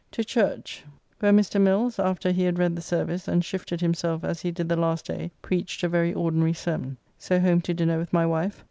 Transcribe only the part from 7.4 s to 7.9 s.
to